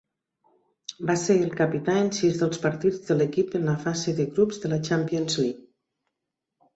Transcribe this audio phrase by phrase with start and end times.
[1.09, 4.59] Va ser el capità en sis dels partits de l'equip en la fase de grups
[4.65, 5.63] de la Champions League.